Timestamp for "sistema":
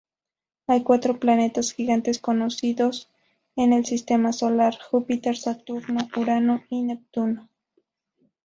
3.85-4.33